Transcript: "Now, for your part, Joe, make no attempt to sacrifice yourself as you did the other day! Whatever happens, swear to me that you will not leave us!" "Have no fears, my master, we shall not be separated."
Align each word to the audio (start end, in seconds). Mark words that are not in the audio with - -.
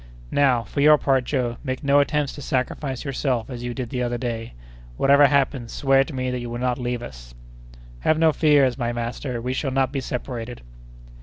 "Now, 0.31 0.63
for 0.63 0.81
your 0.81 0.97
part, 0.97 1.25
Joe, 1.25 1.57
make 1.63 1.83
no 1.83 1.99
attempt 1.99 2.33
to 2.33 2.41
sacrifice 2.41 3.05
yourself 3.05 3.51
as 3.51 3.61
you 3.61 3.75
did 3.75 3.91
the 3.91 4.01
other 4.01 4.17
day! 4.17 4.53
Whatever 4.97 5.27
happens, 5.27 5.71
swear 5.73 6.03
to 6.05 6.11
me 6.15 6.31
that 6.31 6.39
you 6.39 6.49
will 6.49 6.57
not 6.57 6.79
leave 6.79 7.03
us!" 7.03 7.35
"Have 7.99 8.17
no 8.17 8.31
fears, 8.33 8.79
my 8.79 8.91
master, 8.93 9.39
we 9.39 9.53
shall 9.53 9.69
not 9.69 9.91
be 9.93 10.01
separated." 10.01 10.61